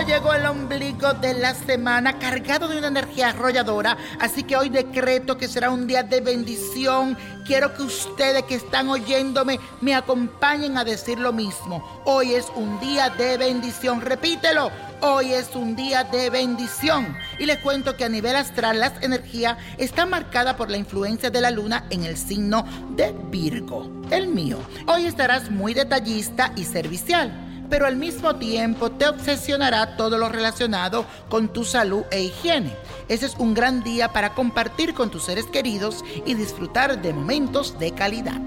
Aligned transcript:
Virgo 0.00 1.12
de 1.20 1.34
la 1.34 1.52
semana, 1.52 2.18
cargado 2.18 2.68
de 2.68 2.78
una 2.78 2.88
energía 2.88 3.28
arrolladora. 3.28 3.98
Así 4.18 4.44
que 4.44 4.56
hoy 4.56 4.70
decreto 4.70 5.36
que 5.36 5.46
será 5.46 5.70
un 5.70 5.86
día 5.86 6.02
de 6.02 6.22
bendición. 6.22 7.18
Quiero 7.44 7.74
que 7.74 7.82
ustedes 7.82 8.44
que 8.44 8.54
están 8.54 8.88
oyéndome 8.88 9.60
me 9.82 9.94
acompañen 9.94 10.78
a 10.78 10.84
decir 10.84 11.18
lo 11.18 11.34
mismo. 11.34 12.02
Hoy 12.06 12.32
es 12.32 12.46
un 12.56 12.80
día 12.80 13.10
de 13.10 13.36
bendición. 13.36 14.00
Repítelo. 14.00 14.70
Hoy 15.02 15.34
es 15.34 15.54
un 15.54 15.76
día 15.76 16.02
de 16.04 16.30
bendición. 16.30 17.14
Y 17.38 17.44
les 17.44 17.58
cuento 17.58 17.94
que 17.94 18.04
a 18.04 18.08
nivel 18.08 18.36
astral 18.36 18.80
las 18.80 19.02
energías 19.02 19.58
están 19.76 20.08
marcadas 20.08 20.54
por 20.54 20.70
la 20.70 20.78
influencia 20.78 21.28
de 21.28 21.42
la 21.42 21.50
luna 21.50 21.84
en 21.90 22.04
el 22.04 22.16
signo 22.16 22.64
de 22.96 23.14
Virgo, 23.30 23.90
el 24.10 24.28
mío. 24.28 24.58
Hoy 24.86 25.04
estarás 25.04 25.50
muy 25.50 25.74
detallista 25.74 26.52
y 26.56 26.64
servicial 26.64 27.49
pero 27.70 27.86
al 27.86 27.96
mismo 27.96 28.36
tiempo 28.36 28.90
te 28.90 29.06
obsesionará 29.06 29.96
todo 29.96 30.18
lo 30.18 30.28
relacionado 30.28 31.06
con 31.28 31.48
tu 31.52 31.64
salud 31.64 32.02
e 32.10 32.24
higiene. 32.24 32.76
Ese 33.08 33.26
es 33.26 33.36
un 33.38 33.54
gran 33.54 33.82
día 33.82 34.12
para 34.12 34.34
compartir 34.34 34.92
con 34.92 35.10
tus 35.10 35.24
seres 35.24 35.46
queridos 35.46 36.04
y 36.26 36.34
disfrutar 36.34 37.00
de 37.00 37.12
momentos 37.14 37.78
de 37.78 37.92
calidad. 37.92 38.40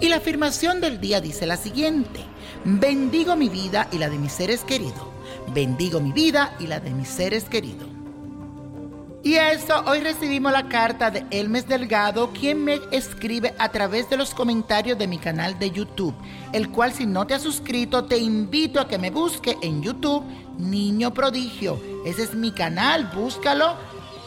Y 0.00 0.08
la 0.08 0.16
afirmación 0.16 0.80
del 0.80 1.00
día 1.00 1.20
dice 1.20 1.46
la 1.46 1.56
siguiente, 1.56 2.20
bendigo 2.64 3.34
mi 3.34 3.48
vida 3.48 3.88
y 3.90 3.98
la 3.98 4.10
de 4.10 4.18
mis 4.18 4.32
seres 4.32 4.62
queridos. 4.62 5.08
Bendigo 5.54 6.00
mi 6.00 6.12
vida 6.12 6.54
y 6.60 6.66
la 6.66 6.80
de 6.80 6.90
mis 6.90 7.08
seres 7.08 7.44
queridos. 7.44 7.91
Y 9.24 9.36
eso, 9.36 9.84
hoy 9.86 10.00
recibimos 10.00 10.50
la 10.50 10.68
carta 10.68 11.12
de 11.12 11.24
Elmes 11.30 11.68
Delgado, 11.68 12.32
quien 12.32 12.64
me 12.64 12.80
escribe 12.90 13.54
a 13.56 13.68
través 13.68 14.10
de 14.10 14.16
los 14.16 14.34
comentarios 14.34 14.98
de 14.98 15.06
mi 15.06 15.18
canal 15.18 15.60
de 15.60 15.70
YouTube, 15.70 16.14
el 16.52 16.70
cual 16.70 16.92
si 16.92 17.06
no 17.06 17.24
te 17.24 17.34
has 17.34 17.42
suscrito 17.42 18.04
te 18.04 18.18
invito 18.18 18.80
a 18.80 18.88
que 18.88 18.98
me 18.98 19.10
busque 19.10 19.56
en 19.62 19.80
YouTube 19.80 20.24
Niño 20.58 21.14
Prodigio. 21.14 21.80
Ese 22.04 22.24
es 22.24 22.34
mi 22.34 22.50
canal, 22.50 23.12
búscalo, 23.14 23.76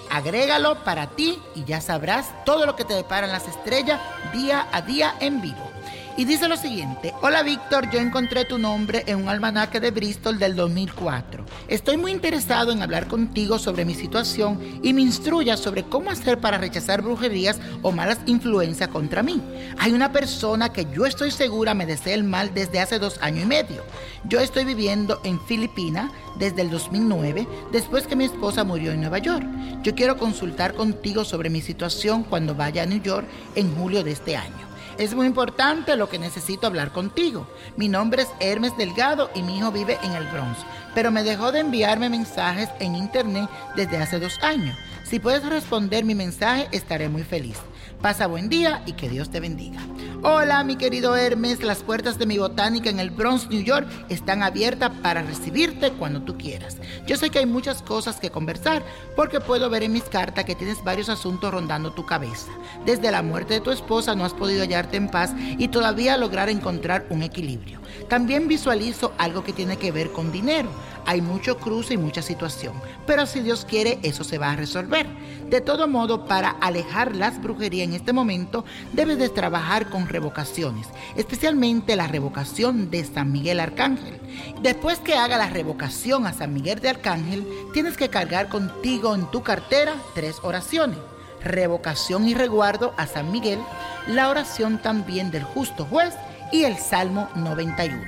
agrégalo 0.09 0.81
para 0.85 1.07
ti 1.07 1.39
y 1.55 1.65
ya 1.65 1.81
sabrás 1.81 2.45
todo 2.45 2.65
lo 2.65 2.77
que 2.77 2.85
te 2.85 2.93
deparan 2.93 3.33
las 3.33 3.49
estrellas 3.49 3.99
día 4.33 4.65
a 4.71 4.81
día 4.81 5.13
en 5.19 5.41
vivo. 5.41 5.74
Y 6.17 6.23
dice 6.23 6.47
lo 6.47 6.55
siguiente, 6.55 7.13
hola 7.21 7.43
Víctor, 7.43 7.89
yo 7.91 7.99
encontré 7.99 8.45
tu 8.45 8.57
nombre 8.57 9.03
en 9.05 9.17
un 9.17 9.27
almanaque 9.27 9.81
de 9.81 9.91
Bristol 9.91 10.39
del 10.39 10.55
2004. 10.55 11.43
Estoy 11.67 11.97
muy 11.97 12.13
interesado 12.13 12.71
en 12.71 12.81
hablar 12.81 13.07
contigo 13.07 13.59
sobre 13.59 13.83
mi 13.83 13.95
situación 13.95 14.79
y 14.81 14.93
me 14.93 15.01
instruya 15.01 15.57
sobre 15.57 15.83
cómo 15.83 16.09
hacer 16.09 16.39
para 16.39 16.57
rechazar 16.57 17.01
brujerías 17.01 17.59
o 17.81 17.91
malas 17.91 18.19
influencias 18.27 18.87
contra 18.87 19.23
mí. 19.23 19.41
Hay 19.77 19.91
una 19.91 20.13
persona 20.13 20.71
que 20.71 20.87
yo 20.95 21.05
estoy 21.05 21.31
segura 21.31 21.73
me 21.73 21.85
desea 21.85 22.13
el 22.13 22.23
mal 22.23 22.53
desde 22.53 22.79
hace 22.79 22.97
dos 22.97 23.21
años 23.21 23.43
y 23.43 23.47
medio. 23.47 23.83
Yo 24.23 24.39
estoy 24.39 24.63
viviendo 24.63 25.19
en 25.25 25.41
Filipinas 25.41 26.13
desde 26.39 26.61
el 26.61 26.69
2009, 26.69 27.45
después 27.73 28.07
que 28.07 28.15
mi 28.15 28.23
esposa 28.23 28.63
murió 28.63 28.93
en 28.93 29.01
Nueva 29.01 29.17
York. 29.17 29.45
Yo 29.83 29.95
quiero 29.95 30.15
consultar 30.15 30.75
contigo 30.75 31.25
sobre 31.25 31.49
mi 31.49 31.61
situación 31.61 32.23
cuando 32.23 32.55
vaya 32.55 32.83
a 32.83 32.85
New 32.85 33.01
York 33.01 33.27
en 33.55 33.75
julio 33.75 34.01
de 34.01 34.11
este 34.11 34.37
año. 34.37 34.74
Es 34.97 35.13
muy 35.13 35.27
importante 35.27 35.97
lo 35.97 36.07
que 36.07 36.17
necesito 36.17 36.67
hablar 36.67 36.93
contigo. 36.93 37.47
Mi 37.75 37.89
nombre 37.89 38.21
es 38.21 38.29
Hermes 38.39 38.77
Delgado 38.77 39.29
y 39.35 39.41
mi 39.41 39.57
hijo 39.57 39.69
vive 39.69 39.97
en 40.03 40.13
el 40.13 40.25
Bronx, 40.27 40.59
pero 40.93 41.11
me 41.11 41.23
dejó 41.23 41.51
de 41.51 41.59
enviarme 41.59 42.09
mensajes 42.09 42.69
en 42.79 42.95
internet 42.95 43.49
desde 43.75 43.97
hace 43.97 44.19
dos 44.19 44.41
años. 44.41 44.77
Si 45.03 45.19
puedes 45.19 45.45
responder 45.45 46.05
mi 46.05 46.15
mensaje, 46.15 46.69
estaré 46.71 47.09
muy 47.09 47.23
feliz. 47.23 47.57
Pasa 48.01 48.27
buen 48.27 48.47
día 48.47 48.83
y 48.85 48.93
que 48.93 49.09
Dios 49.09 49.29
te 49.29 49.41
bendiga. 49.41 49.81
Hola, 50.23 50.63
mi 50.63 50.75
querido 50.75 51.15
Hermes, 51.15 51.61
las 51.61 51.83
puertas 51.83 52.17
de 52.17 52.25
mi 52.25 52.37
botánica 52.37 52.89
en 52.89 52.99
el 52.99 53.09
Bronx, 53.09 53.49
New 53.49 53.61
York, 53.61 53.87
están 54.09 54.43
abiertas 54.43 54.91
para 55.01 55.21
recibirte 55.21 55.91
cuando 55.91 56.21
tú 56.21 56.37
quieras. 56.37 56.77
Yo 57.05 57.17
sé 57.17 57.29
que 57.29 57.39
hay 57.39 57.45
muchas 57.45 57.81
cosas 57.81 58.19
que 58.19 58.31
conversar 58.31 58.83
porque 59.15 59.39
puedo 59.39 59.69
ver 59.69 59.83
en 59.83 59.93
mis 59.93 60.03
cartas 60.03 60.45
que 60.45 60.55
tienes 60.55 60.83
varios 60.83 61.09
asuntos 61.09 61.51
rondando 61.51 61.93
tu 61.93 62.05
cabeza. 62.05 62.51
Desde 62.85 63.11
la 63.11 63.21
muerte 63.21 63.55
de 63.55 63.61
tu 63.61 63.71
esposa 63.71 64.15
no 64.15 64.25
has 64.25 64.33
podido 64.33 64.61
hallarte 64.61 64.97
en 64.97 65.09
paz 65.09 65.33
y 65.37 65.67
todavía 65.67 66.17
lograr 66.17 66.49
encontrar 66.49 67.05
un 67.09 67.21
equilibrio. 67.21 67.81
También 68.09 68.47
visualizo 68.47 69.13
algo 69.17 69.43
que 69.43 69.53
tiene 69.53 69.77
que 69.77 69.91
ver 69.91 70.11
con 70.11 70.31
dinero. 70.31 70.69
Hay 71.07 71.21
mucho 71.21 71.57
cruce 71.57 71.93
y 71.93 71.97
mucha 71.97 72.23
situación, 72.23 72.73
pero 73.05 73.27
si 73.27 73.41
Dios 73.41 73.63
quiere, 73.63 73.99
eso 74.01 74.23
se 74.23 74.39
va 74.39 74.51
a 74.51 74.55
resolver. 74.55 75.05
De 75.49 75.61
todo 75.61 75.87
modo, 75.87 76.25
para 76.25 76.49
alejar 76.49 77.15
las 77.15 77.39
brujerías 77.41 77.87
en 77.87 77.93
este 77.93 78.11
momento, 78.11 78.65
debes 78.93 79.19
de 79.19 79.29
trabajar 79.29 79.89
con 79.89 80.07
revocaciones, 80.07 80.87
especialmente 81.15 81.95
la 81.95 82.07
revocación 82.07 82.89
de 82.89 83.03
San 83.03 83.31
Miguel 83.31 83.59
Arcángel. 83.59 84.19
Después 84.63 84.99
que 84.99 85.13
haga 85.15 85.37
la 85.37 85.49
revocación 85.49 86.25
a 86.25 86.33
San 86.33 86.53
Miguel 86.53 86.79
de 86.79 86.89
Arcángel, 86.89 87.47
tienes 87.73 87.97
que 87.97 88.09
cargar 88.09 88.49
contigo 88.49 89.13
en 89.13 89.29
tu 89.29 89.43
cartera 89.43 89.93
tres 90.15 90.37
oraciones. 90.41 90.97
Revocación 91.43 92.27
y 92.27 92.33
resguardo 92.33 92.95
a 92.97 93.05
San 93.05 93.31
Miguel, 93.31 93.59
la 94.07 94.29
oración 94.29 94.81
también 94.81 95.29
del 95.29 95.43
justo 95.43 95.85
juez 95.85 96.15
y 96.55 96.63
el 96.63 96.77
Salmo 96.77 97.27
91. 97.35 98.01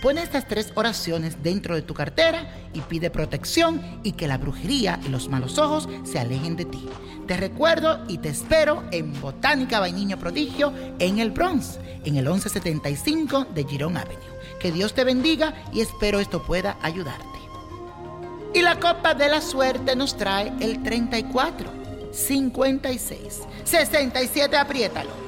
Pon 0.00 0.18
estas 0.18 0.46
tres 0.46 0.70
oraciones 0.76 1.42
dentro 1.42 1.74
de 1.74 1.82
tu 1.82 1.94
cartera 1.94 2.48
y 2.72 2.80
pide 2.82 3.10
protección 3.10 3.82
y 4.04 4.12
que 4.12 4.28
la 4.28 4.38
brujería 4.38 5.00
y 5.04 5.08
los 5.08 5.28
malos 5.28 5.58
ojos 5.58 5.88
se 6.04 6.20
alejen 6.20 6.54
de 6.54 6.64
ti. 6.64 6.88
Te 7.26 7.36
recuerdo 7.36 8.04
y 8.06 8.18
te 8.18 8.28
espero 8.28 8.84
en 8.92 9.20
Botánica 9.20 9.80
Vainiño 9.80 10.16
Prodigio 10.16 10.72
en 11.00 11.18
el 11.18 11.32
Bronx, 11.32 11.80
en 12.04 12.16
el 12.16 12.26
1175 12.26 13.46
de 13.46 13.64
Girón 13.64 13.96
Avenue. 13.96 14.38
Que 14.60 14.70
Dios 14.70 14.94
te 14.94 15.02
bendiga 15.02 15.52
y 15.72 15.80
espero 15.80 16.20
esto 16.20 16.44
pueda 16.44 16.78
ayudarte. 16.82 17.26
Y 18.54 18.62
la 18.62 18.78
copa 18.78 19.14
de 19.14 19.28
la 19.28 19.40
suerte 19.40 19.96
nos 19.96 20.16
trae 20.16 20.52
el 20.60 20.84
34, 20.84 21.68
56, 22.12 23.40
67, 23.64 24.56
apriétalo. 24.56 25.27